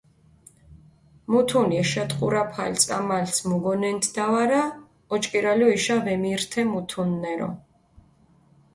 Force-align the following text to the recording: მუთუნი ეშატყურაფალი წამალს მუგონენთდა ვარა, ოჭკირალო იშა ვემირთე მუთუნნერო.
მუთუნი 1.33 1.75
ეშატყურაფალი 1.81 2.79
წამალს 2.85 3.35
მუგონენთდა 3.49 4.25
ვარა, 4.33 4.63
ოჭკირალო 5.13 5.67
იშა 5.77 5.97
ვემირთე 6.05 6.61
მუთუნნერო. 6.73 7.49